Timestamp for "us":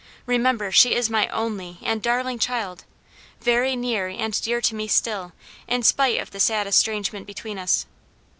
7.59-7.85